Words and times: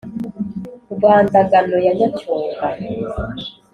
rwa 0.93 1.15
ndagano 1.25 1.77
ya 1.85 1.91
nya 1.97 2.07
cyonga 2.17 2.67
*, 2.73 2.75